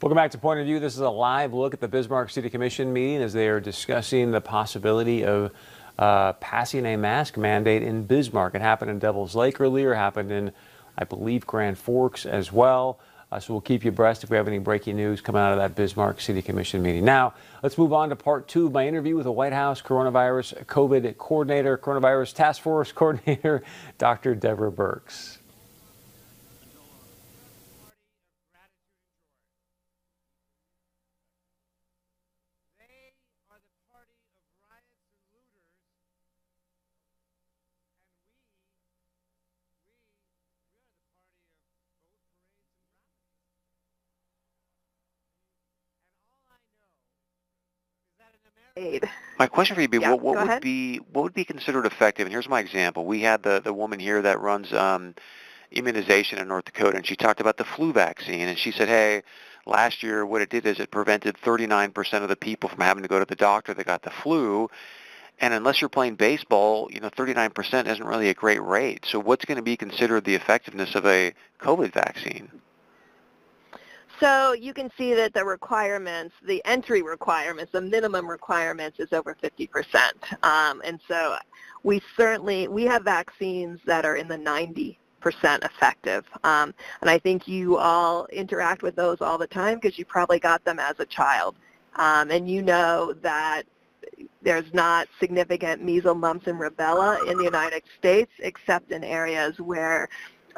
[0.00, 0.78] Welcome back to Point of View.
[0.78, 4.30] This is a live look at the Bismarck City Commission meeting as they are discussing
[4.30, 5.50] the possibility of
[5.98, 8.54] uh, passing a mask mandate in Bismarck.
[8.54, 10.52] It happened in Devil's Lake earlier, happened in,
[10.96, 13.00] I believe, Grand Forks as well.
[13.32, 15.58] Uh, so we'll keep you abreast if we have any breaking news coming out of
[15.58, 17.04] that Bismarck City Commission meeting.
[17.04, 17.34] Now,
[17.64, 21.18] let's move on to part two of my interview with the White House coronavirus COVID
[21.18, 23.64] coordinator, coronavirus task force coordinator,
[23.98, 24.36] Dr.
[24.36, 24.70] Deborah
[48.78, 49.08] Birx.
[49.38, 50.62] My question for you would be, yeah, what, what would ahead.
[50.62, 52.26] be what would be considered effective?
[52.26, 53.04] And here's my example.
[53.04, 55.14] We had the the woman here that runs um,
[55.70, 59.22] immunization in North Dakota, and she talked about the flu vaccine, and she said, hey,
[59.66, 63.08] last year what it did is it prevented 39% of the people from having to
[63.08, 64.68] go to the doctor that got the flu.
[65.40, 69.06] And unless you're playing baseball, you know, 39% isn't really a great rate.
[69.06, 72.50] So what's going to be considered the effectiveness of a COVID vaccine?
[74.20, 79.36] So you can see that the requirements, the entry requirements, the minimum requirements is over
[79.42, 80.10] 50%.
[80.42, 81.36] Um, and so
[81.84, 86.24] we certainly, we have vaccines that are in the 90 percent effective.
[86.44, 90.38] Um, and I think you all interact with those all the time because you probably
[90.38, 91.56] got them as a child.
[91.96, 93.64] Um, and you know that
[94.42, 100.08] there's not significant measles, mumps, and rubella in the United States except in areas where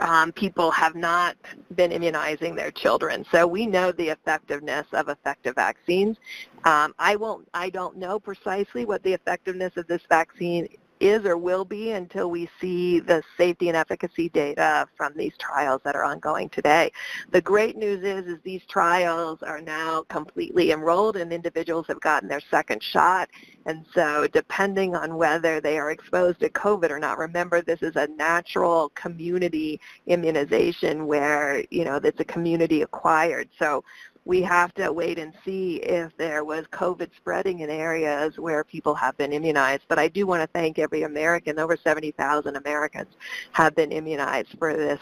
[0.00, 1.36] um, people have not
[1.74, 3.24] been immunizing their children.
[3.30, 6.16] So we know the effectiveness of effective vaccines.
[6.64, 7.48] Um, I won't.
[7.54, 10.68] I don't know precisely what the effectiveness of this vaccine
[11.00, 15.80] is or will be until we see the safety and efficacy data from these trials
[15.84, 16.92] that are ongoing today.
[17.30, 22.28] The great news is, is these trials are now completely enrolled and individuals have gotten
[22.28, 23.28] their second shot.
[23.66, 27.96] And so depending on whether they are exposed to COVID or not, remember this is
[27.96, 33.48] a natural community immunization where, you know, it's a community acquired.
[33.58, 33.84] So
[34.24, 38.94] we have to wait and see if there was COVID spreading in areas where people
[38.94, 39.84] have been immunized.
[39.88, 41.58] But I do want to thank every American.
[41.58, 43.14] Over 70,000 Americans
[43.52, 45.00] have been immunized for this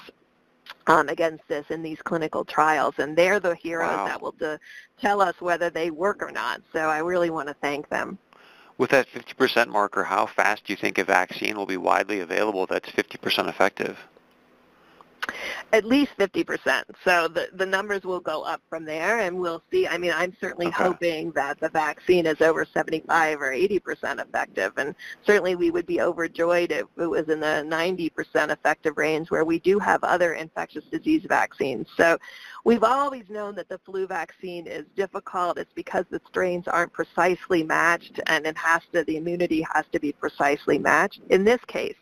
[0.87, 4.07] um, against this in these clinical trials, and they're the heroes wow.
[4.07, 4.59] that will de-
[5.01, 6.63] tell us whether they work or not.
[6.73, 8.19] So I really want to thank them.
[8.79, 12.67] With that 50% marker, how fast do you think a vaccine will be widely available
[12.67, 13.99] that's 50% effective?
[15.73, 16.83] At least 50%.
[17.05, 19.87] So the, the numbers will go up from there and we'll see.
[19.87, 20.85] I mean, I'm certainly okay.
[20.85, 24.73] hoping that the vaccine is over 75 or 80% effective.
[24.77, 24.95] And
[25.27, 29.59] certainly we would be overjoyed if it was in the 90% effective range where we
[29.59, 31.87] do have other infectious disease vaccines.
[31.97, 32.19] So
[32.65, 35.59] we've always known that the flu vaccine is difficult.
[35.59, 40.01] It's because the strains aren't precisely matched and it has to, the immunity has to
[40.01, 41.21] be precisely matched.
[41.31, 41.97] In this case,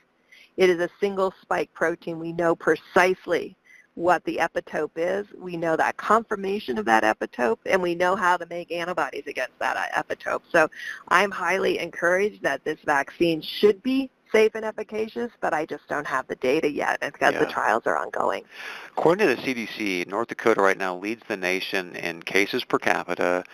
[0.56, 2.19] it is a single spike protein.
[2.19, 3.56] We know precisely
[3.94, 5.27] what the epitope is.
[5.37, 9.59] We know that conformation of that epitope, and we know how to make antibodies against
[9.59, 10.43] that epitope.
[10.53, 10.69] So
[11.09, 16.06] I'm highly encouraged that this vaccine should be safe and efficacious, but I just don't
[16.06, 17.39] have the data yet because yeah.
[17.41, 18.45] the trials are ongoing.
[18.97, 23.45] According to the CDC, North Dakota right now leads the nation in cases per capita,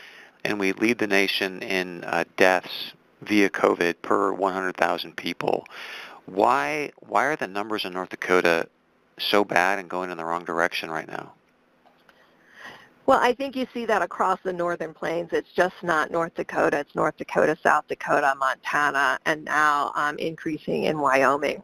[0.44, 5.64] and we lead the nation in uh, deaths via COVID per 100,000 people.
[6.26, 8.68] Why why are the numbers in North Dakota
[9.18, 11.32] so bad and going in the wrong direction right now?
[13.04, 15.30] Well, I think you see that across the northern plains.
[15.32, 16.78] It's just not North Dakota.
[16.78, 21.62] It's North Dakota, South Dakota, Montana, and now um, increasing in Wyoming.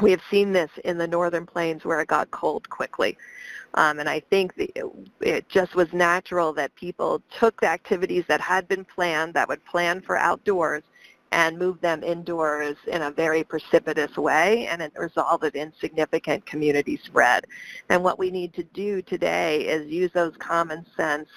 [0.00, 3.18] We have seen this in the northern plains where it got cold quickly.
[3.74, 4.72] Um, and I think the,
[5.20, 9.64] it just was natural that people took the activities that had been planned, that would
[9.66, 10.82] plan for outdoors,
[11.34, 16.96] and move them indoors in a very precipitous way and it resulted in significant community
[17.04, 17.44] spread.
[17.88, 21.28] And what we need to do today is use those common sense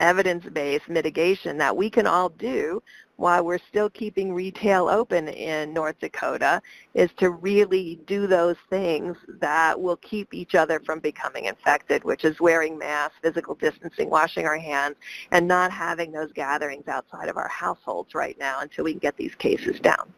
[0.00, 2.82] evidence-based mitigation that we can all do
[3.16, 6.60] while we're still keeping retail open in North Dakota
[6.94, 12.24] is to really do those things that will keep each other from becoming infected, which
[12.24, 14.96] is wearing masks, physical distancing, washing our hands,
[15.30, 19.16] and not having those gatherings outside of our households right now until we can get
[19.16, 20.12] these cases down.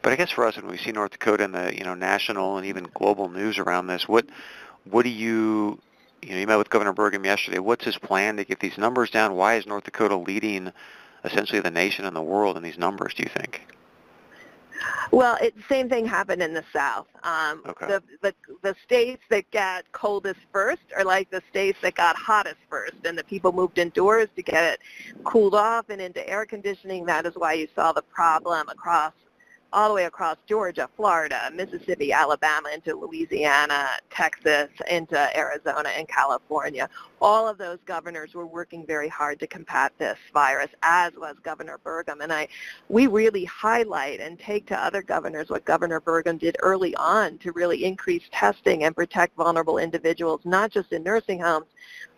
[0.00, 2.56] But I guess for us, when we see North Dakota in the you know national
[2.56, 4.26] and even global news around this, what
[4.84, 5.80] what do you
[6.22, 7.58] you know, you met with Governor Burgum yesterday.
[7.58, 9.34] What's his plan to get these numbers down?
[9.34, 10.72] Why is North Dakota leading
[11.24, 13.62] essentially the nation and the world in these numbers, do you think?
[15.10, 17.06] Well, it, same thing happened in the South.
[17.22, 17.86] Um, okay.
[17.86, 22.58] the, the the states that got coldest first are like the states that got hottest
[22.68, 24.80] first, and the people moved indoors to get it
[25.24, 27.06] cooled off and into air conditioning.
[27.06, 29.12] That is why you saw the problem across
[29.72, 36.88] all the way across Georgia, Florida, Mississippi, Alabama, into Louisiana, Texas, into Arizona and California.
[37.20, 41.78] All of those governors were working very hard to combat this virus, as was Governor
[41.84, 42.22] Burgum.
[42.22, 42.48] And I,
[42.88, 47.52] we really highlight and take to other governors what Governor Burgum did early on to
[47.52, 51.66] really increase testing and protect vulnerable individuals, not just in nursing homes,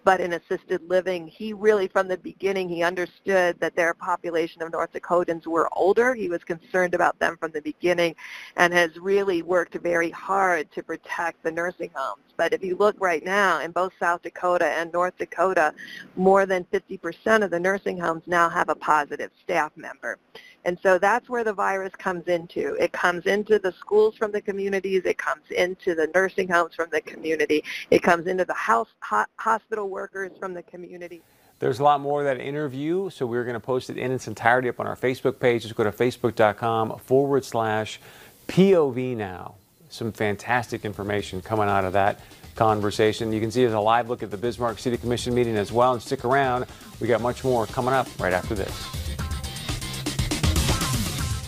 [0.05, 4.73] but in assisted living, he really, from the beginning, he understood that their population of
[4.73, 6.14] North Dakotans were older.
[6.14, 8.14] He was concerned about them from the beginning
[8.56, 12.23] and has really worked very hard to protect the nursing homes.
[12.37, 15.75] But if you look right now, in both South Dakota and North Dakota,
[16.17, 20.19] more than 50% of the nursing homes now have a positive staff member.
[20.64, 22.75] And so that's where the virus comes into.
[22.81, 25.02] It comes into the schools from the communities.
[25.05, 27.62] It comes into the nursing homes from the community.
[27.91, 31.21] It comes into the house, ho- hospital workers from the community.
[31.59, 34.27] There's a lot more of that interview, so we're going to post it in its
[34.27, 35.63] entirety up on our Facebook page.
[35.63, 38.01] Just go to facebook.com forward slash
[38.49, 39.57] POV now.
[39.91, 42.21] Some fantastic information coming out of that
[42.57, 43.33] conversation.
[43.33, 45.93] You can see there's a live look at the Bismarck City Commission meeting as well.
[45.93, 46.67] And stick around,
[47.01, 49.20] we got much more coming up right after this.